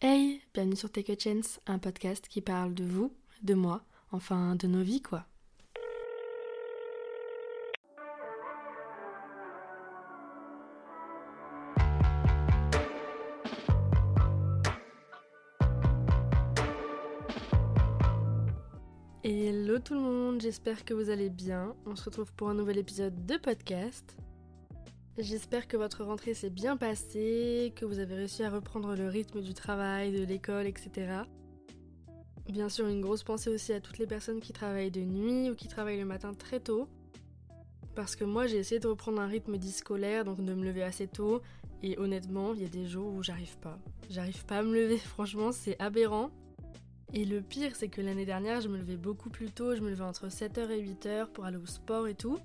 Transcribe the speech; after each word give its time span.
Hey, 0.00 0.42
bienvenue 0.54 0.76
sur 0.76 0.92
Take 0.92 1.12
a 1.12 1.16
Chance, 1.18 1.58
un 1.66 1.80
podcast 1.80 2.28
qui 2.28 2.40
parle 2.40 2.72
de 2.72 2.84
vous, 2.84 3.12
de 3.42 3.54
moi, 3.54 3.82
enfin 4.12 4.54
de 4.54 4.68
nos 4.68 4.84
vies 4.84 5.02
quoi. 5.02 5.26
Hello 19.24 19.80
tout 19.80 19.94
le 19.94 20.00
monde, 20.00 20.40
j'espère 20.40 20.84
que 20.84 20.94
vous 20.94 21.10
allez 21.10 21.28
bien. 21.28 21.74
On 21.86 21.96
se 21.96 22.04
retrouve 22.04 22.32
pour 22.34 22.50
un 22.50 22.54
nouvel 22.54 22.78
épisode 22.78 23.26
de 23.26 23.36
podcast. 23.36 24.16
J'espère 25.18 25.66
que 25.66 25.76
votre 25.76 26.04
rentrée 26.04 26.32
s'est 26.32 26.48
bien 26.48 26.76
passée, 26.76 27.72
que 27.74 27.84
vous 27.84 27.98
avez 27.98 28.14
réussi 28.14 28.44
à 28.44 28.50
reprendre 28.50 28.94
le 28.94 29.08
rythme 29.08 29.40
du 29.40 29.52
travail, 29.52 30.12
de 30.12 30.24
l'école, 30.24 30.68
etc. 30.68 31.22
Bien 32.48 32.68
sûr, 32.68 32.86
une 32.86 33.00
grosse 33.00 33.24
pensée 33.24 33.50
aussi 33.50 33.72
à 33.72 33.80
toutes 33.80 33.98
les 33.98 34.06
personnes 34.06 34.38
qui 34.38 34.52
travaillent 34.52 34.92
de 34.92 35.00
nuit 35.00 35.50
ou 35.50 35.56
qui 35.56 35.66
travaillent 35.66 35.98
le 35.98 36.04
matin 36.04 36.34
très 36.34 36.60
tôt. 36.60 36.86
Parce 37.96 38.14
que 38.14 38.22
moi, 38.24 38.46
j'ai 38.46 38.58
essayé 38.58 38.78
de 38.78 38.86
reprendre 38.86 39.20
un 39.20 39.26
rythme 39.26 39.56
dit 39.56 39.72
scolaire, 39.72 40.24
donc 40.24 40.44
de 40.44 40.54
me 40.54 40.64
lever 40.64 40.84
assez 40.84 41.08
tôt. 41.08 41.42
Et 41.82 41.98
honnêtement, 41.98 42.54
il 42.54 42.62
y 42.62 42.64
a 42.64 42.68
des 42.68 42.86
jours 42.86 43.12
où 43.12 43.24
j'arrive 43.24 43.58
pas. 43.58 43.76
J'arrive 44.10 44.46
pas 44.46 44.58
à 44.58 44.62
me 44.62 44.72
lever, 44.72 44.98
franchement, 44.98 45.50
c'est 45.50 45.74
aberrant. 45.80 46.30
Et 47.12 47.24
le 47.24 47.40
pire, 47.40 47.74
c'est 47.74 47.88
que 47.88 48.00
l'année 48.00 48.26
dernière, 48.26 48.60
je 48.60 48.68
me 48.68 48.78
levais 48.78 48.96
beaucoup 48.96 49.30
plus 49.30 49.50
tôt. 49.50 49.74
Je 49.74 49.80
me 49.80 49.90
levais 49.90 50.04
entre 50.04 50.28
7h 50.28 50.70
et 50.70 50.80
8h 50.80 51.32
pour 51.32 51.44
aller 51.44 51.56
au 51.56 51.66
sport 51.66 52.06
et 52.06 52.14
tout. 52.14 52.38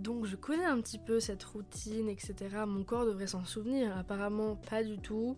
Donc 0.00 0.24
je 0.24 0.34
connais 0.34 0.64
un 0.64 0.80
petit 0.80 0.98
peu 0.98 1.20
cette 1.20 1.44
routine, 1.44 2.08
etc. 2.08 2.34
Mon 2.66 2.84
corps 2.84 3.04
devrait 3.04 3.26
s'en 3.26 3.44
souvenir, 3.44 3.94
apparemment 3.98 4.56
pas 4.56 4.82
du 4.82 4.98
tout. 4.98 5.36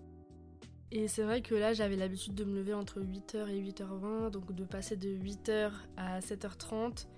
Et 0.92 1.08
c'est 1.08 1.24
vrai 1.24 1.42
que 1.42 1.56
là 1.56 1.72
j'avais 1.72 1.96
l'habitude 1.96 2.36
de 2.36 2.44
me 2.44 2.54
lever 2.54 2.72
entre 2.72 3.00
8h 3.00 3.48
et 3.48 3.60
8h20, 3.60 4.30
donc 4.30 4.52
de 4.54 4.62
passer 4.62 4.96
de 4.96 5.08
8h 5.08 5.72
à 5.96 6.20
7h30. 6.20 7.08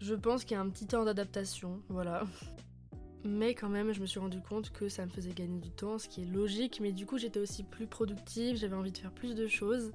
Je 0.00 0.14
pense 0.14 0.44
qu'il 0.44 0.52
y 0.52 0.58
a 0.58 0.62
un 0.62 0.70
petit 0.70 0.86
temps 0.86 1.04
d'adaptation, 1.04 1.82
voilà. 1.90 2.24
Mais 3.22 3.54
quand 3.54 3.68
même, 3.68 3.92
je 3.92 4.00
me 4.00 4.06
suis 4.06 4.20
rendu 4.20 4.40
compte 4.40 4.70
que 4.70 4.88
ça 4.88 5.04
me 5.04 5.10
faisait 5.10 5.34
gagner 5.34 5.58
du 5.58 5.70
temps, 5.70 5.98
ce 5.98 6.08
qui 6.08 6.22
est 6.22 6.26
logique, 6.26 6.78
mais 6.80 6.92
du 6.92 7.04
coup 7.04 7.18
j'étais 7.18 7.40
aussi 7.40 7.64
plus 7.64 7.86
productive, 7.86 8.56
j'avais 8.56 8.76
envie 8.76 8.92
de 8.92 8.98
faire 8.98 9.12
plus 9.12 9.34
de 9.34 9.46
choses. 9.46 9.92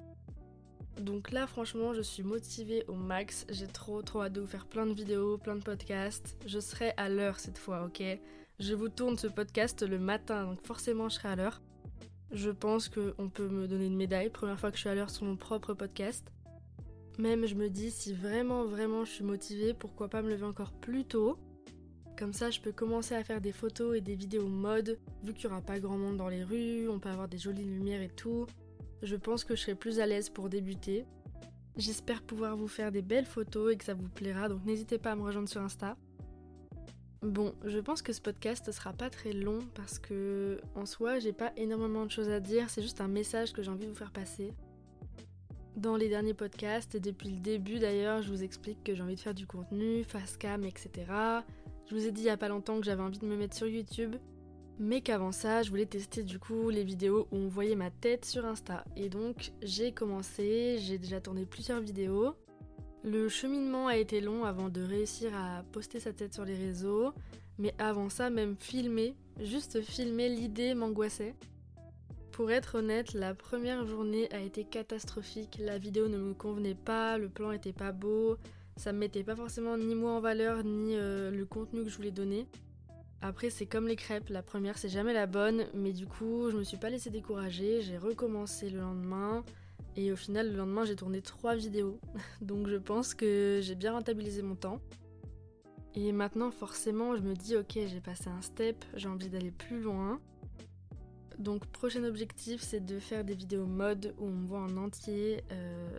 Donc 1.00 1.32
là, 1.32 1.46
franchement, 1.46 1.92
je 1.92 2.02
suis 2.02 2.22
motivée 2.22 2.84
au 2.88 2.94
max. 2.94 3.46
J'ai 3.50 3.66
trop, 3.66 4.02
trop 4.02 4.22
hâte 4.22 4.32
de 4.32 4.40
vous 4.40 4.46
faire 4.46 4.66
plein 4.66 4.86
de 4.86 4.94
vidéos, 4.94 5.38
plein 5.38 5.56
de 5.56 5.62
podcasts. 5.62 6.36
Je 6.46 6.60
serai 6.60 6.92
à 6.96 7.08
l'heure 7.08 7.38
cette 7.38 7.58
fois, 7.58 7.84
ok? 7.84 8.02
Je 8.60 8.74
vous 8.74 8.88
tourne 8.88 9.18
ce 9.18 9.26
podcast 9.26 9.82
le 9.82 9.98
matin, 9.98 10.44
donc 10.46 10.64
forcément, 10.64 11.08
je 11.08 11.16
serai 11.16 11.28
à 11.28 11.36
l'heure. 11.36 11.60
Je 12.30 12.50
pense 12.50 12.88
qu'on 12.88 13.28
peut 13.28 13.48
me 13.48 13.66
donner 13.66 13.86
une 13.86 13.96
médaille. 13.96 14.30
Première 14.30 14.58
fois 14.58 14.70
que 14.70 14.76
je 14.76 14.82
suis 14.82 14.88
à 14.88 14.94
l'heure 14.94 15.10
sur 15.10 15.24
mon 15.24 15.36
propre 15.36 15.74
podcast. 15.74 16.32
Même, 17.18 17.46
je 17.46 17.54
me 17.54 17.68
dis, 17.68 17.90
si 17.90 18.12
vraiment, 18.12 18.64
vraiment 18.64 19.04
je 19.04 19.10
suis 19.10 19.24
motivée, 19.24 19.74
pourquoi 19.74 20.08
pas 20.08 20.22
me 20.22 20.30
lever 20.30 20.46
encore 20.46 20.72
plus 20.72 21.04
tôt? 21.04 21.38
Comme 22.16 22.32
ça, 22.32 22.50
je 22.50 22.60
peux 22.60 22.72
commencer 22.72 23.14
à 23.14 23.24
faire 23.24 23.40
des 23.40 23.52
photos 23.52 23.96
et 23.96 24.00
des 24.00 24.14
vidéos 24.14 24.46
mode, 24.46 24.98
vu 25.24 25.34
qu'il 25.34 25.48
n'y 25.48 25.52
aura 25.52 25.62
pas 25.62 25.80
grand 25.80 25.98
monde 25.98 26.16
dans 26.16 26.28
les 26.28 26.44
rues, 26.44 26.88
on 26.88 27.00
peut 27.00 27.08
avoir 27.08 27.28
des 27.28 27.38
jolies 27.38 27.64
lumières 27.64 28.02
et 28.02 28.08
tout. 28.08 28.46
Je 29.04 29.16
pense 29.16 29.44
que 29.44 29.54
je 29.54 29.60
serai 29.60 29.74
plus 29.74 30.00
à 30.00 30.06
l'aise 30.06 30.30
pour 30.30 30.48
débuter. 30.48 31.04
J'espère 31.76 32.22
pouvoir 32.22 32.56
vous 32.56 32.68
faire 32.68 32.90
des 32.90 33.02
belles 33.02 33.26
photos 33.26 33.74
et 33.74 33.76
que 33.76 33.84
ça 33.84 33.92
vous 33.92 34.08
plaira, 34.08 34.48
donc 34.48 34.64
n'hésitez 34.64 34.96
pas 34.96 35.12
à 35.12 35.16
me 35.16 35.22
rejoindre 35.22 35.48
sur 35.48 35.60
Insta. 35.60 35.98
Bon, 37.20 37.54
je 37.64 37.78
pense 37.80 38.00
que 38.00 38.14
ce 38.14 38.22
podcast 38.22 38.72
sera 38.72 38.94
pas 38.94 39.10
très 39.10 39.34
long 39.34 39.58
parce 39.74 39.98
que 39.98 40.58
en 40.74 40.86
soi, 40.86 41.18
j'ai 41.18 41.34
pas 41.34 41.52
énormément 41.58 42.06
de 42.06 42.10
choses 42.10 42.30
à 42.30 42.40
dire, 42.40 42.70
c'est 42.70 42.80
juste 42.80 43.02
un 43.02 43.08
message 43.08 43.52
que 43.52 43.62
j'ai 43.62 43.70
envie 43.70 43.84
de 43.84 43.90
vous 43.90 43.96
faire 43.96 44.12
passer. 44.12 44.54
Dans 45.76 45.96
les 45.96 46.08
derniers 46.08 46.34
podcasts 46.34 46.94
et 46.94 47.00
depuis 47.00 47.28
le 47.28 47.40
début 47.40 47.78
d'ailleurs, 47.78 48.22
je 48.22 48.30
vous 48.30 48.42
explique 48.42 48.82
que 48.84 48.94
j'ai 48.94 49.02
envie 49.02 49.16
de 49.16 49.20
faire 49.20 49.34
du 49.34 49.46
contenu, 49.46 50.02
face 50.04 50.38
cam, 50.38 50.64
etc. 50.64 50.90
Je 51.90 51.94
vous 51.94 52.06
ai 52.06 52.10
dit 52.10 52.22
il 52.22 52.26
y 52.26 52.30
a 52.30 52.38
pas 52.38 52.48
longtemps 52.48 52.78
que 52.78 52.86
j'avais 52.86 53.02
envie 53.02 53.18
de 53.18 53.26
me 53.26 53.36
mettre 53.36 53.54
sur 53.54 53.66
YouTube 53.66 54.16
mais 54.78 55.00
qu'avant 55.00 55.32
ça, 55.32 55.62
je 55.62 55.70
voulais 55.70 55.86
tester 55.86 56.22
du 56.22 56.38
coup 56.38 56.70
les 56.70 56.84
vidéos 56.84 57.28
où 57.30 57.36
on 57.36 57.48
voyait 57.48 57.76
ma 57.76 57.90
tête 57.90 58.24
sur 58.24 58.44
Insta. 58.44 58.84
Et 58.96 59.08
donc 59.08 59.52
j'ai 59.62 59.92
commencé, 59.92 60.78
j'ai 60.80 60.98
déjà 60.98 61.20
tourné 61.20 61.46
plusieurs 61.46 61.80
vidéos. 61.80 62.34
Le 63.04 63.28
cheminement 63.28 63.86
a 63.86 63.96
été 63.96 64.20
long 64.20 64.44
avant 64.44 64.68
de 64.68 64.82
réussir 64.82 65.34
à 65.34 65.62
poster 65.72 66.00
sa 66.00 66.12
tête 66.12 66.34
sur 66.34 66.44
les 66.44 66.56
réseaux. 66.56 67.12
Mais 67.58 67.74
avant 67.78 68.08
ça, 68.08 68.30
même 68.30 68.56
filmer, 68.58 69.14
juste 69.40 69.80
filmer 69.80 70.28
l'idée 70.28 70.74
m'angoissait. 70.74 71.34
Pour 72.32 72.50
être 72.50 72.78
honnête, 72.78 73.12
la 73.14 73.32
première 73.32 73.86
journée 73.86 74.28
a 74.32 74.40
été 74.40 74.64
catastrophique. 74.64 75.58
La 75.60 75.78
vidéo 75.78 76.08
ne 76.08 76.18
me 76.18 76.34
convenait 76.34 76.74
pas, 76.74 77.16
le 77.16 77.28
plan 77.28 77.52
était 77.52 77.72
pas 77.72 77.92
beau, 77.92 78.38
ça 78.76 78.92
me 78.92 78.98
mettait 78.98 79.22
pas 79.22 79.36
forcément 79.36 79.78
ni 79.78 79.94
moi 79.94 80.12
en 80.12 80.20
valeur, 80.20 80.64
ni 80.64 80.96
euh, 80.96 81.30
le 81.30 81.44
contenu 81.44 81.84
que 81.84 81.90
je 81.90 81.96
voulais 81.96 82.10
donner. 82.10 82.48
Après, 83.26 83.48
c'est 83.48 83.64
comme 83.64 83.88
les 83.88 83.96
crêpes, 83.96 84.28
la 84.28 84.42
première 84.42 84.76
c'est 84.76 84.90
jamais 84.90 85.14
la 85.14 85.26
bonne, 85.26 85.64
mais 85.72 85.94
du 85.94 86.06
coup, 86.06 86.50
je 86.50 86.58
me 86.58 86.62
suis 86.62 86.76
pas 86.76 86.90
laissé 86.90 87.08
décourager, 87.08 87.80
j'ai 87.80 87.96
recommencé 87.96 88.68
le 88.68 88.80
lendemain, 88.80 89.42
et 89.96 90.12
au 90.12 90.16
final, 90.16 90.50
le 90.50 90.58
lendemain, 90.58 90.84
j'ai 90.84 90.94
tourné 90.94 91.22
trois 91.22 91.56
vidéos. 91.56 91.98
Donc 92.42 92.68
je 92.68 92.76
pense 92.76 93.14
que 93.14 93.60
j'ai 93.62 93.76
bien 93.76 93.92
rentabilisé 93.92 94.42
mon 94.42 94.56
temps. 94.56 94.78
Et 95.94 96.12
maintenant, 96.12 96.50
forcément, 96.50 97.16
je 97.16 97.22
me 97.22 97.32
dis, 97.32 97.56
ok, 97.56 97.78
j'ai 97.86 98.00
passé 98.02 98.28
un 98.28 98.42
step, 98.42 98.84
j'ai 98.92 99.08
envie 99.08 99.30
d'aller 99.30 99.52
plus 99.52 99.80
loin. 99.80 100.20
Donc, 101.38 101.64
prochain 101.64 102.04
objectif, 102.04 102.60
c'est 102.60 102.84
de 102.84 102.98
faire 102.98 103.24
des 103.24 103.34
vidéos 103.34 103.64
mode 103.64 104.14
où 104.18 104.26
on 104.26 104.32
me 104.32 104.46
voit 104.46 104.60
en 104.60 104.76
entier. 104.76 105.44
Euh, 105.50 105.98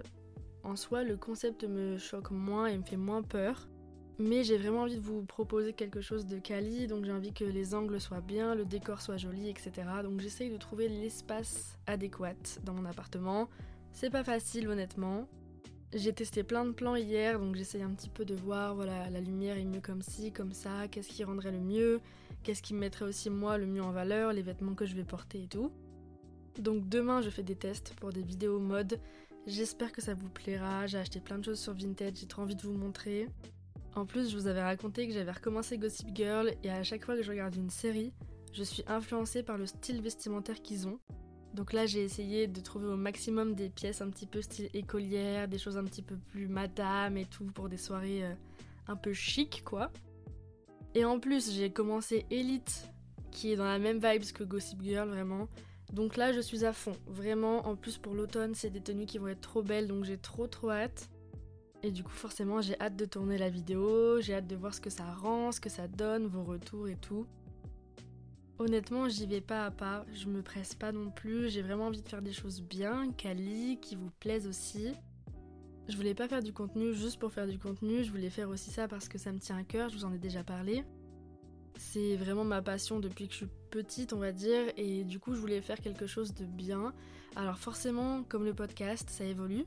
en 0.63 0.75
soi, 0.75 1.03
le 1.03 1.18
concept 1.18 1.63
me 1.63 1.97
choque 1.97 2.30
moins 2.30 2.68
et 2.68 2.78
me 2.78 2.84
fait 2.84 2.97
moins 2.97 3.24
peur. 3.24 3.68
Mais 4.17 4.45
j'ai 4.45 4.57
vraiment 4.57 4.83
envie 4.83 4.95
de 4.95 5.01
vous 5.01 5.23
proposer 5.23 5.73
quelque 5.73 5.99
chose 5.99 6.25
de 6.25 6.39
quali, 6.39 6.87
donc 6.87 7.03
j'ai 7.03 7.11
envie 7.11 7.33
que 7.33 7.43
les 7.43 7.75
angles 7.75 7.99
soient 7.99 8.21
bien, 8.21 8.55
le 8.55 8.63
décor 8.63 9.01
soit 9.01 9.17
joli, 9.17 9.49
etc. 9.49 9.71
Donc 10.03 10.21
j'essaye 10.21 10.49
de 10.49 10.57
trouver 10.57 10.87
l'espace 10.87 11.77
adéquat 11.85 12.35
dans 12.63 12.73
mon 12.73 12.85
appartement. 12.85 13.49
C'est 13.91 14.09
pas 14.09 14.23
facile 14.23 14.69
honnêtement. 14.69 15.27
J'ai 15.93 16.13
testé 16.13 16.43
plein 16.43 16.65
de 16.65 16.71
plans 16.71 16.95
hier, 16.95 17.39
donc 17.39 17.55
j'essaye 17.55 17.83
un 17.83 17.93
petit 17.93 18.09
peu 18.09 18.25
de 18.25 18.35
voir, 18.35 18.75
voilà, 18.75 19.09
la 19.09 19.19
lumière 19.19 19.57
est 19.57 19.65
mieux 19.65 19.81
comme 19.81 20.01
ci, 20.01 20.31
comme 20.31 20.53
ça, 20.53 20.87
qu'est-ce 20.89 21.09
qui 21.09 21.23
rendrait 21.23 21.51
le 21.51 21.59
mieux, 21.59 22.01
qu'est-ce 22.43 22.61
qui 22.61 22.73
me 22.73 22.79
mettrait 22.79 23.05
aussi 23.05 23.29
moi 23.29 23.57
le 23.57 23.65
mieux 23.65 23.83
en 23.83 23.91
valeur, 23.91 24.33
les 24.33 24.41
vêtements 24.41 24.75
que 24.75 24.85
je 24.85 24.95
vais 24.95 25.05
porter 25.05 25.43
et 25.43 25.47
tout. 25.47 25.71
Donc 26.59 26.87
demain 26.87 27.21
je 27.21 27.29
fais 27.29 27.43
des 27.43 27.55
tests 27.55 27.93
pour 27.99 28.11
des 28.11 28.23
vidéos 28.23 28.59
mode. 28.59 28.99
J'espère 29.45 29.91
que 29.91 30.01
ça 30.01 30.13
vous 30.13 30.29
plaira, 30.29 30.87
j'ai 30.87 30.97
acheté 30.97 31.19
plein 31.19 31.37
de 31.37 31.43
choses 31.43 31.59
sur 31.59 31.73
Vinted, 31.73 32.17
j'ai 32.17 32.27
trop 32.27 32.41
envie 32.41 32.55
de 32.55 32.63
vous 32.63 32.73
montrer. 32.73 33.29
En 33.95 34.06
plus, 34.06 34.29
je 34.29 34.38
vous 34.38 34.47
avais 34.47 34.61
raconté 34.61 35.07
que 35.07 35.13
j'avais 35.13 35.31
recommencé 35.31 35.78
Gossip 35.78 36.09
Girl 36.13 36.53
et 36.63 36.69
à 36.69 36.83
chaque 36.83 37.06
fois 37.06 37.16
que 37.16 37.23
je 37.23 37.31
regarde 37.31 37.56
une 37.56 37.69
série, 37.69 38.13
je 38.51 38.63
suis 38.63 38.83
influencée 38.88 39.41
par 39.41 39.57
le 39.57 39.66
style 39.66 40.01
vestimentaire 40.01 40.61
qu'ils 40.61 40.88
ont. 40.88 41.00
Donc 41.53 41.72
là, 41.72 41.85
j'ai 41.85 42.03
essayé 42.03 42.47
de 42.47 42.59
trouver 42.59 42.88
au 42.88 42.97
maximum 42.97 43.56
des 43.56 43.69
pièces 43.69 44.01
un 44.01 44.09
petit 44.09 44.25
peu 44.25 44.41
style 44.41 44.69
écolière, 44.73 45.47
des 45.47 45.57
choses 45.57 45.78
un 45.78 45.85
petit 45.85 46.01
peu 46.01 46.17
plus 46.17 46.50
madame 46.50 47.16
et 47.16 47.25
tout 47.25 47.45
pour 47.45 47.69
des 47.69 47.78
soirées 47.78 48.25
euh, 48.25 48.33
un 48.88 48.97
peu 48.97 49.13
chic 49.13 49.63
quoi. 49.63 49.89
Et 50.94 51.06
en 51.06 51.19
plus, 51.19 51.53
j'ai 51.53 51.72
commencé 51.72 52.25
Elite 52.29 52.89
qui 53.31 53.53
est 53.53 53.56
dans 53.56 53.66
la 53.66 53.79
même 53.79 54.00
vibes 54.00 54.31
que 54.33 54.44
Gossip 54.44 54.81
Girl 54.83 55.07
vraiment. 55.07 55.47
Donc 55.94 56.17
là, 56.17 56.33
je 56.33 56.41
suis 56.41 56.66
à 56.66 56.73
fond. 56.73 56.95
Vraiment, 57.07 57.66
en 57.66 57.77
plus 57.77 57.97
pour 57.97 58.13
l'automne, 58.13 58.56
c'est 58.56 58.69
des 58.69 58.81
tenues 58.81 59.06
qui 59.06 59.19
vont 59.19 59.27
être 59.29 59.41
trop 59.41 59.63
belles 59.63 59.88
donc 59.88 60.03
j'ai 60.03 60.17
trop 60.17 60.47
trop 60.47 60.72
hâte. 60.72 61.09
Et 61.85 61.91
du 61.91 62.03
coup, 62.03 62.09
forcément, 62.09 62.62
j'ai 62.62 62.75
hâte 62.81 62.96
de 62.96 63.06
tourner 63.06 63.38
la 63.38 63.47
vidéo, 63.47 64.19
j'ai 64.19 64.34
hâte 64.34 64.47
de 64.47 64.56
voir 64.56 64.73
ce 64.73 64.81
que 64.81 64.90
ça 64.90 65.06
rend, 65.06 65.51
ce 65.51 65.62
que 65.62 65.69
ça 65.69 65.88
donne, 65.88 66.25
vos 66.25 66.44
retours 66.44 66.88
et 66.88 66.96
tout. 66.96 67.28
Honnêtement, 68.57 69.07
j'y 69.07 69.28
vais 69.28 69.40
pas 69.40 69.68
à 69.68 69.69
pas, 69.69 70.03
je 70.12 70.25
me 70.25 70.41
presse 70.41 70.74
pas 70.74 70.91
non 70.91 71.12
plus, 71.12 71.47
j'ai 71.50 71.62
vraiment 71.62 71.85
envie 71.85 72.01
de 72.01 72.09
faire 72.09 72.24
des 72.24 72.34
choses 72.34 72.63
bien, 72.63 73.12
quali, 73.12 73.80
qui 73.80 73.95
vous 73.95 74.09
plaisent 74.19 74.48
aussi. 74.48 74.94
Je 75.88 75.95
voulais 75.95 76.15
pas 76.15 76.27
faire 76.27 76.42
du 76.42 76.54
contenu 76.54 76.95
juste 76.95 77.19
pour 77.19 77.31
faire 77.31 77.45
du 77.45 77.59
contenu, 77.59 78.04
je 78.04 78.09
voulais 78.09 78.31
faire 78.31 78.50
aussi 78.50 78.71
ça 78.71 78.88
parce 78.88 79.07
que 79.07 79.19
ça 79.19 79.31
me 79.31 79.38
tient 79.38 79.57
à 79.57 79.63
cœur, 79.63 79.89
je 79.89 79.98
vous 79.98 80.06
en 80.06 80.12
ai 80.12 80.18
déjà 80.18 80.44
parlé. 80.44 80.83
C'est 81.77 82.15
vraiment 82.15 82.45
ma 82.45 82.63
passion 82.63 83.00
depuis 83.00 83.27
que 83.27 83.33
je 83.33 83.38
suis 83.38 83.50
petite, 83.69 84.12
on 84.12 84.18
va 84.18 84.31
dire, 84.31 84.74
et 84.75 85.04
du 85.04 85.19
coup, 85.19 85.36
je 85.36 85.39
voulais 85.39 85.62
faire 85.62 85.80
quelque 85.80 86.07
chose 86.07 86.33
de 86.33 86.45
bien. 86.45 86.95
Alors 87.36 87.59
forcément, 87.59 88.24
comme 88.24 88.44
le 88.44 88.56
podcast, 88.56 89.07
ça 89.12 89.24
évolue, 89.24 89.65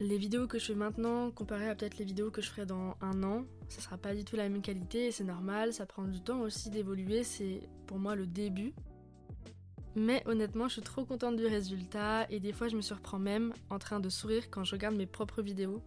les 0.00 0.16
vidéos 0.16 0.46
que 0.46 0.58
je 0.58 0.64
fais 0.64 0.74
maintenant, 0.74 1.30
comparées 1.30 1.68
à 1.68 1.74
peut-être 1.74 1.98
les 1.98 2.06
vidéos 2.06 2.30
que 2.30 2.40
je 2.40 2.48
ferai 2.48 2.64
dans 2.64 2.96
un 3.02 3.22
an, 3.22 3.44
ça 3.68 3.82
sera 3.82 3.98
pas 3.98 4.14
du 4.14 4.24
tout 4.24 4.34
la 4.34 4.48
même 4.48 4.62
qualité 4.62 5.06
et 5.06 5.12
c'est 5.12 5.24
normal, 5.24 5.74
ça 5.74 5.84
prend 5.84 6.04
du 6.04 6.22
temps 6.22 6.40
aussi 6.40 6.70
d'évoluer, 6.70 7.22
c'est 7.22 7.60
pour 7.86 7.98
moi 7.98 8.16
le 8.16 8.26
début. 8.26 8.72
Mais 9.94 10.22
honnêtement, 10.26 10.68
je 10.68 10.74
suis 10.74 10.82
trop 10.82 11.04
contente 11.04 11.36
du 11.36 11.46
résultat 11.46 12.26
et 12.30 12.40
des 12.40 12.52
fois 12.52 12.68
je 12.68 12.76
me 12.76 12.80
surprends 12.80 13.18
même 13.18 13.52
en 13.68 13.78
train 13.78 14.00
de 14.00 14.08
sourire 14.08 14.50
quand 14.50 14.64
je 14.64 14.72
regarde 14.72 14.96
mes 14.96 15.06
propres 15.06 15.42
vidéos. 15.42 15.82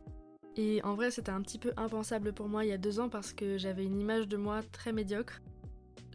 Et 0.55 0.83
en 0.83 0.93
vrai, 0.93 1.09
c'était 1.09 1.31
un 1.31 1.41
petit 1.41 1.57
peu 1.57 1.73
impensable 1.75 2.33
pour 2.33 2.47
moi 2.47 2.63
il 2.63 2.69
y 2.69 2.73
a 2.73 2.77
deux 2.77 2.99
ans 2.99 3.09
parce 3.09 3.33
que 3.33 3.57
j'avais 3.57 3.83
une 3.83 3.99
image 3.99 4.27
de 4.27 4.37
moi 4.37 4.61
très 4.71 4.93
médiocre. 4.93 5.41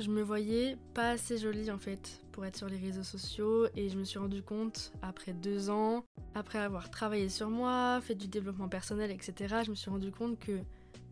Je 0.01 0.11
me 0.11 0.23
voyais 0.23 0.77
pas 0.95 1.11
assez 1.11 1.39
jolie 1.39 1.71
en 1.71 1.79
fait 1.79 2.21
pour 2.31 2.45
être 2.47 2.57
sur 2.57 2.69
les 2.69 2.77
réseaux 2.77 3.03
sociaux 3.03 3.67
et 3.75 3.89
je 3.89 3.99
me 3.99 4.05
suis 4.05 4.19
rendu 4.21 4.43
compte 4.43 4.93
après 5.03 5.33
deux 5.33 5.71
ans, 5.71 6.05
après 6.37 6.61
avoir 6.61 6.89
travaillé 6.91 7.29
sur 7.29 7.51
moi, 7.51 8.01
fait 8.01 8.15
du 8.15 8.29
développement 8.29 8.69
personnel, 8.69 9.11
etc., 9.11 9.57
je 9.65 9.71
me 9.71 9.75
suis 9.75 9.91
rendu 9.91 10.13
compte 10.13 10.39
que 10.39 10.61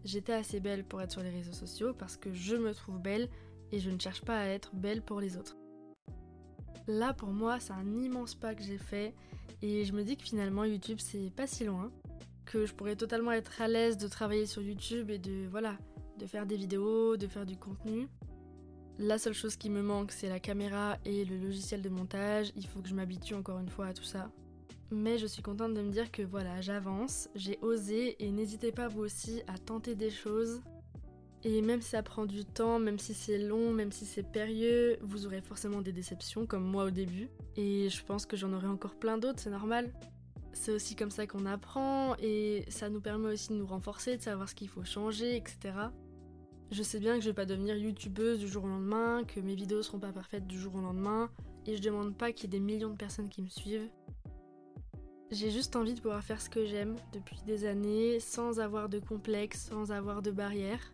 j'étais 0.04 0.34
assez 0.34 0.60
belle 0.60 0.84
pour 0.84 1.02
être 1.02 1.10
sur 1.10 1.22
les 1.22 1.30
réseaux 1.30 1.52
sociaux 1.52 1.94
parce 1.94 2.16
que 2.16 2.32
je 2.32 2.54
me 2.54 2.72
trouve 2.72 3.00
belle 3.00 3.28
et 3.72 3.80
je 3.80 3.90
ne 3.90 3.98
cherche 3.98 4.22
pas 4.22 4.38
à 4.38 4.46
être 4.46 4.74
belle 4.76 5.02
pour 5.02 5.20
les 5.20 5.36
autres. 5.36 5.56
Là 6.86 7.12
pour 7.12 7.30
moi 7.30 7.58
c'est 7.58 7.72
un 7.72 8.02
immense 8.02 8.36
pas 8.36 8.54
que 8.54 8.62
j'ai 8.62 8.78
fait 8.78 9.14
et 9.62 9.84
je 9.84 9.92
me 9.92 10.04
dis 10.04 10.16
que 10.16 10.22
finalement 10.22 10.64
YouTube 10.64 10.98
c'est 11.00 11.32
pas 11.34 11.48
si 11.48 11.64
loin, 11.64 11.90
que 12.44 12.64
je 12.64 12.72
pourrais 12.72 12.94
totalement 12.94 13.32
être 13.32 13.60
à 13.60 13.66
l'aise 13.66 13.98
de 13.98 14.06
travailler 14.06 14.46
sur 14.46 14.62
YouTube 14.62 15.10
et 15.10 15.18
de 15.18 15.48
voilà, 15.50 15.76
de 16.18 16.26
faire 16.26 16.46
des 16.46 16.56
vidéos, 16.56 17.16
de 17.16 17.26
faire 17.26 17.44
du 17.44 17.56
contenu. 17.56 18.06
La 18.98 19.18
seule 19.18 19.34
chose 19.34 19.56
qui 19.56 19.68
me 19.68 19.82
manque, 19.82 20.10
c'est 20.10 20.28
la 20.28 20.40
caméra 20.40 20.96
et 21.04 21.26
le 21.26 21.36
logiciel 21.36 21.82
de 21.82 21.90
montage. 21.90 22.50
Il 22.56 22.66
faut 22.66 22.80
que 22.80 22.88
je 22.88 22.94
m'habitue 22.94 23.34
encore 23.34 23.58
une 23.58 23.68
fois 23.68 23.88
à 23.88 23.92
tout 23.92 24.04
ça. 24.04 24.30
Mais 24.90 25.18
je 25.18 25.26
suis 25.26 25.42
contente 25.42 25.74
de 25.74 25.82
me 25.82 25.90
dire 25.90 26.10
que 26.10 26.22
voilà, 26.22 26.62
j'avance, 26.62 27.28
j'ai 27.34 27.58
osé 27.60 28.16
et 28.24 28.30
n'hésitez 28.30 28.72
pas 28.72 28.88
vous 28.88 29.00
aussi 29.00 29.42
à 29.48 29.58
tenter 29.58 29.94
des 29.94 30.10
choses. 30.10 30.62
Et 31.44 31.60
même 31.60 31.82
si 31.82 31.90
ça 31.90 32.02
prend 32.02 32.24
du 32.24 32.46
temps, 32.46 32.78
même 32.78 32.98
si 32.98 33.12
c'est 33.12 33.38
long, 33.38 33.70
même 33.70 33.92
si 33.92 34.06
c'est 34.06 34.22
périlleux, 34.22 34.96
vous 35.02 35.26
aurez 35.26 35.42
forcément 35.42 35.82
des 35.82 35.92
déceptions 35.92 36.46
comme 36.46 36.64
moi 36.64 36.84
au 36.84 36.90
début. 36.90 37.28
Et 37.56 37.90
je 37.90 38.02
pense 38.02 38.24
que 38.24 38.36
j'en 38.36 38.52
aurai 38.54 38.66
encore 38.66 38.94
plein 38.94 39.18
d'autres, 39.18 39.40
c'est 39.40 39.50
normal. 39.50 39.92
C'est 40.54 40.72
aussi 40.72 40.96
comme 40.96 41.10
ça 41.10 41.26
qu'on 41.26 41.44
apprend 41.44 42.16
et 42.16 42.64
ça 42.68 42.88
nous 42.88 43.02
permet 43.02 43.28
aussi 43.34 43.50
de 43.50 43.56
nous 43.56 43.66
renforcer, 43.66 44.16
de 44.16 44.22
savoir 44.22 44.48
ce 44.48 44.54
qu'il 44.54 44.68
faut 44.68 44.84
changer, 44.84 45.36
etc. 45.36 45.74
Je 46.72 46.82
sais 46.82 46.98
bien 46.98 47.14
que 47.14 47.20
je 47.20 47.30
vais 47.30 47.34
pas 47.34 47.46
devenir 47.46 47.76
youtubeuse 47.76 48.40
du 48.40 48.48
jour 48.48 48.64
au 48.64 48.68
lendemain, 48.68 49.22
que 49.24 49.38
mes 49.38 49.54
vidéos 49.54 49.82
seront 49.82 50.00
pas 50.00 50.12
parfaites 50.12 50.46
du 50.46 50.58
jour 50.58 50.74
au 50.74 50.80
lendemain, 50.80 51.30
et 51.64 51.76
je 51.76 51.82
demande 51.82 52.16
pas 52.16 52.32
qu'il 52.32 52.52
y 52.52 52.56
ait 52.56 52.58
des 52.58 52.64
millions 52.64 52.90
de 52.90 52.96
personnes 52.96 53.28
qui 53.28 53.42
me 53.42 53.48
suivent. 53.48 53.88
J'ai 55.30 55.50
juste 55.50 55.76
envie 55.76 55.94
de 55.94 56.00
pouvoir 56.00 56.22
faire 56.22 56.40
ce 56.40 56.50
que 56.50 56.64
j'aime 56.64 56.96
depuis 57.12 57.40
des 57.46 57.66
années, 57.66 58.20
sans 58.20 58.60
avoir 58.60 58.88
de 58.88 58.98
complexe, 58.98 59.68
sans 59.70 59.92
avoir 59.92 60.22
de 60.22 60.30
barrières, 60.30 60.92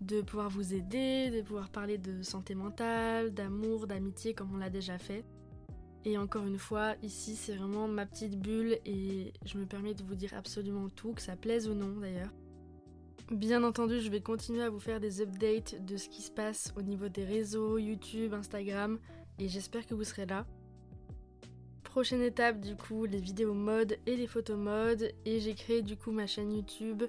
de 0.00 0.20
pouvoir 0.20 0.50
vous 0.50 0.74
aider, 0.74 1.30
de 1.30 1.42
pouvoir 1.42 1.70
parler 1.70 1.98
de 1.98 2.22
santé 2.22 2.54
mentale, 2.54 3.32
d'amour, 3.32 3.86
d'amitié 3.86 4.34
comme 4.34 4.52
on 4.52 4.58
l'a 4.58 4.70
déjà 4.70 4.98
fait. 4.98 5.24
Et 6.04 6.18
encore 6.18 6.46
une 6.46 6.58
fois, 6.58 6.94
ici 7.02 7.34
c'est 7.34 7.54
vraiment 7.54 7.88
ma 7.88 8.04
petite 8.04 8.38
bulle 8.38 8.78
et 8.84 9.32
je 9.44 9.58
me 9.58 9.64
permets 9.64 9.94
de 9.94 10.02
vous 10.02 10.14
dire 10.14 10.34
absolument 10.34 10.88
tout, 10.88 11.12
que 11.12 11.22
ça 11.22 11.36
plaise 11.36 11.68
ou 11.68 11.74
non 11.74 11.98
d'ailleurs. 11.98 12.32
Bien 13.30 13.64
entendu, 13.64 14.00
je 14.00 14.10
vais 14.10 14.20
continuer 14.20 14.62
à 14.62 14.68
vous 14.68 14.78
faire 14.78 15.00
des 15.00 15.22
updates 15.22 15.82
de 15.86 15.96
ce 15.96 16.10
qui 16.10 16.20
se 16.20 16.30
passe 16.30 16.74
au 16.76 16.82
niveau 16.82 17.08
des 17.08 17.24
réseaux, 17.24 17.78
YouTube, 17.78 18.34
Instagram, 18.34 18.98
et 19.38 19.48
j'espère 19.48 19.86
que 19.86 19.94
vous 19.94 20.04
serez 20.04 20.26
là. 20.26 20.46
Prochaine 21.84 22.20
étape, 22.20 22.60
du 22.60 22.76
coup, 22.76 23.06
les 23.06 23.20
vidéos 23.20 23.54
mode 23.54 23.96
et 24.04 24.16
les 24.16 24.26
photos 24.26 24.58
mode, 24.58 25.10
et 25.24 25.40
j'ai 25.40 25.54
créé 25.54 25.80
du 25.80 25.96
coup 25.96 26.10
ma 26.10 26.26
chaîne 26.26 26.52
YouTube. 26.52 27.04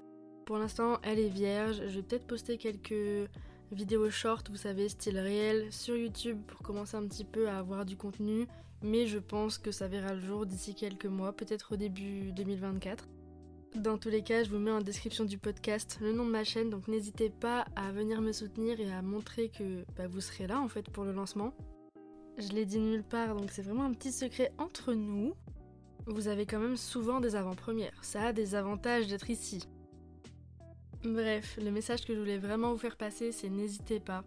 Pour 0.46 0.58
l'instant, 0.58 1.00
elle 1.04 1.20
est 1.20 1.28
vierge. 1.28 1.82
Je 1.86 1.98
vais 1.98 2.04
peut-être 2.04 2.28
poster 2.28 2.58
quelques 2.58 3.30
vidéos 3.74 4.10
short, 4.10 4.50
vous 4.50 4.56
savez, 4.56 4.88
style 4.88 5.20
réel, 5.20 5.68
sur 5.74 5.98
YouTube 5.98 6.40
pour 6.48 6.62
commencer 6.62 6.96
un 6.96 7.06
petit 7.08 7.26
peu 7.26 7.50
à 7.50 7.58
avoir 7.58 7.86
du 7.86 7.98
contenu, 7.98 8.48
mais 8.82 9.06
je 9.06 9.20
pense 9.20 9.58
que 9.58 9.72
ça 9.72 9.90
verra 9.90 10.14
le 10.14 10.22
jour 10.22 10.46
d'ici 10.46 10.76
quelques 10.76 11.08
mois, 11.08 11.34
peut-être 11.34 11.74
au 11.74 11.76
début 11.76 12.32
2024. 12.32 13.06
Dans 13.76 13.98
tous 13.98 14.08
les 14.08 14.22
cas, 14.22 14.42
je 14.42 14.50
vous 14.50 14.58
mets 14.58 14.72
en 14.72 14.80
description 14.80 15.26
du 15.26 15.38
podcast 15.38 15.98
le 16.00 16.14
nom 16.14 16.26
de 16.26 16.32
ma 16.32 16.46
chaîne, 16.46 16.70
donc 16.70 16.88
n'hésitez 16.88 17.30
pas 17.30 17.66
à 17.76 17.92
venir 17.92 18.22
me 18.22 18.32
soutenir 18.32 18.80
et 18.80 18.90
à 18.90 19.02
montrer 19.02 19.50
que 19.50 19.84
bah, 19.98 20.08
vous 20.08 20.22
serez 20.22 20.48
là 20.48 20.62
en 20.62 20.70
fait 20.70 20.90
pour 20.90 21.04
le 21.04 21.12
lancement. 21.12 21.54
Je 22.38 22.54
l'ai 22.54 22.66
dit 22.66 22.80
nulle 22.80 23.04
part, 23.04 23.36
donc 23.36 23.52
c'est 23.52 23.64
vraiment 23.64 23.84
un 23.84 23.92
petit 23.92 24.14
secret 24.14 24.54
entre 24.60 24.94
nous. 24.94 25.34
Vous 26.08 26.30
avez 26.30 26.46
quand 26.46 26.60
même 26.60 26.78
souvent 26.78 27.20
des 27.20 27.36
avant-premières, 27.36 28.02
ça 28.02 28.28
a 28.28 28.34
des 28.34 28.56
avantages 28.56 29.08
d'être 29.08 29.30
ici. 29.30 29.68
Bref, 31.04 31.60
le 31.62 31.70
message 31.70 32.06
que 32.06 32.16
je 32.16 32.20
voulais 32.20 32.38
vraiment 32.38 32.72
vous 32.72 32.80
faire 32.80 32.96
passer, 32.96 33.34
c'est 33.34 33.50
n'hésitez 33.50 34.00
pas 34.00 34.24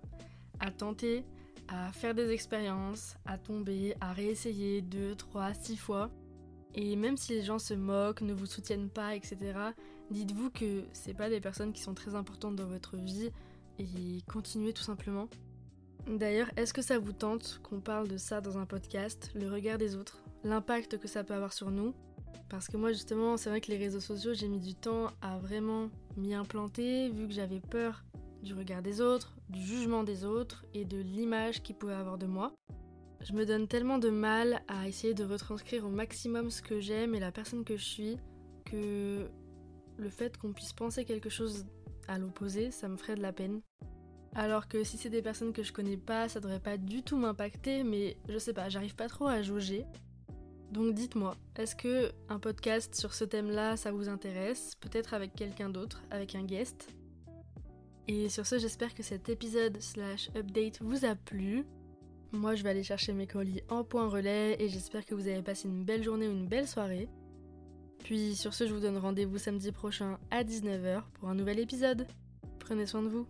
à 0.61 0.71
tenter, 0.71 1.25
à 1.69 1.91
faire 1.93 2.15
des 2.15 2.31
expériences, 2.33 3.17
à 3.25 3.39
tomber, 3.39 3.95
à 4.03 4.13
réessayer 4.13 4.83
deux, 4.83 5.15
trois, 5.15 5.55
six 5.55 5.79
fois 5.79 6.11
et 6.75 6.97
même 6.97 7.17
si 7.17 7.33
les 7.33 7.43
gens 7.43 7.59
se 7.59 7.75
moquent, 7.75 8.23
ne 8.23 8.33
vous 8.33 8.47
soutiennent 8.47 8.91
pas, 8.91 9.15
etc., 9.15 9.37
dites-vous 10.11 10.51
que 10.51 10.85
c'est 10.93 11.15
pas 11.15 11.29
des 11.29 11.41
personnes 11.41 11.73
qui 11.73 11.83
sont 11.83 11.95
très 11.95 12.15
importantes 12.15 12.57
dans 12.57 12.67
votre 12.67 12.97
vie 12.97 13.31
et 13.79 14.23
continuez 14.29 14.73
tout 14.73 14.83
simplement. 14.83 15.29
D'ailleurs, 16.07 16.51
est-ce 16.57 16.73
que 16.73 16.83
ça 16.83 16.99
vous 16.99 17.13
tente 17.13 17.61
qu'on 17.63 17.81
parle 17.81 18.09
de 18.09 18.17
ça 18.17 18.41
dans 18.41 18.59
un 18.59 18.65
podcast, 18.65 19.31
le 19.35 19.51
regard 19.51 19.79
des 19.79 19.97
autres, 19.97 20.23
l'impact 20.43 20.99
que 20.99 21.09
ça 21.09 21.25
peut 21.25 21.35
avoir 21.35 21.53
sur 21.53 21.71
nous? 21.71 21.95
Parce 22.49 22.69
que 22.69 22.79
moi 22.79 22.93
justement, 22.93 23.37
c'est 23.37 23.51
vrai 23.51 23.61
que 23.61 23.71
les 23.71 23.77
réseaux 23.77 24.01
sociaux, 24.01 24.33
j'ai 24.33 24.49
mis 24.49 24.61
du 24.61 24.75
temps 24.75 25.09
à 25.21 25.39
vraiment 25.39 25.91
m'y 26.17 26.35
implanter, 26.35 27.11
vu 27.11 27.29
que 27.29 27.35
j'avais 27.35 27.61
peur 27.61 28.05
du 28.43 28.55
regard 28.55 28.83
des 28.83 29.01
autres, 29.01 29.37
du 29.51 29.61
jugement 29.61 30.05
des 30.05 30.25
autres 30.25 30.65
et 30.73 30.85
de 30.85 30.99
l'image 30.99 31.63
qu'ils 31.63 31.77
pouvaient 31.77 31.95
avoir 31.95 32.19
de 32.19 32.27
moi. 32.27 32.53
Je 33.21 33.33
me 33.33 33.45
donne 33.45 33.67
tellement 33.67 33.99
de 33.99 34.11
mal 34.11 34.63
à 34.69 34.89
essayer 34.89 35.15
de 35.15 35.25
retranscrire 35.25 35.85
au 35.85 35.91
maximum 35.91 36.51
ce 36.51 36.63
que 36.63 36.81
j'aime 36.81 37.15
et 37.15 37.21
la 37.21 37.33
personne 37.33 37.65
que 37.65 37.77
je 37.77 37.85
suis 37.85 38.19
que 38.65 39.29
le 39.97 40.11
fait 40.11 40.37
qu'on 40.37 40.53
puisse 40.53 40.73
penser 40.73 41.05
quelque 41.05 41.29
chose 41.29 41.67
à 42.07 42.19
l'opposé, 42.19 42.71
ça 42.71 42.89
me 42.89 42.97
ferait 42.97 43.17
de 43.17 43.23
la 43.23 43.33
peine. 43.33 43.61
Alors 44.35 44.69
que 44.69 44.85
si 44.85 44.97
c'est 44.97 45.11
des 45.11 45.23
personnes 45.23 45.53
que 45.53 45.63
je 45.63 45.73
connais 45.73 45.97
pas, 45.97 46.29
ça 46.29 46.41
devrait 46.41 46.61
pas 46.61 46.77
du 46.77 47.03
tout 47.03 47.17
m'impacter, 47.17 47.83
mais 47.83 48.17
je 48.29 48.39
sais 48.39 48.53
pas, 48.53 48.69
j'arrive 48.69 48.95
pas 48.95 49.09
trop 49.09 49.27
à 49.27 49.43
jauger. 49.43 49.85
Donc 50.71 50.95
dites-moi, 50.95 51.35
est-ce 51.57 51.75
que 51.75 52.13
un 52.29 52.39
podcast 52.39 52.95
sur 52.95 53.15
ce 53.15 53.25
thème-là, 53.25 53.77
ça 53.77 53.91
vous 53.91 54.09
intéresse? 54.09 54.75
Peut-être 54.77 55.15
avec 55.15 55.35
quelqu'un 55.35 55.71
d'autre, 55.71 56.03
avec 56.11 56.35
un 56.35 56.45
guest? 56.45 56.95
Et 58.07 58.29
sur 58.29 58.47
ce, 58.47 58.59
j'espère 58.59 58.95
que 58.95 59.03
cet 59.03 59.29
épisode 59.29 59.81
slash 59.81 60.31
update 60.37 60.81
vous 60.83 61.05
a 61.05 61.15
plu. 61.15 61.65
Moi, 62.33 62.55
je 62.55 62.63
vais 62.63 62.71
aller 62.71 62.83
chercher 62.83 63.13
mes 63.13 63.27
colis 63.27 63.63
en 63.69 63.85
point 63.85 64.09
relais 64.09 64.57
et 64.59 64.69
j'espère 64.69 65.07
que 65.07 65.15
vous 65.15 65.29
avez 65.29 65.43
passé 65.43 65.67
une 65.69 65.85
belle 65.85 66.03
journée 66.03 66.29
ou 66.29 66.33
une 66.33 66.47
belle 66.47 66.69
soirée. 66.69 67.09
Puis 68.05 68.37
sur 68.37 68.55
ce, 68.55 68.67
je 68.67 68.75
vous 68.75 68.81
donne 68.81 68.99
rendez-vous 68.99 69.39
samedi 69.39 69.73
prochain 69.73 70.19
à 70.31 70.45
19h 70.45 71.03
pour 71.15 71.29
un 71.29 71.35
nouvel 71.35 71.59
épisode. 71.59 72.07
Prenez 72.59 72.87
soin 72.87 73.03
de 73.03 73.09
vous. 73.09 73.27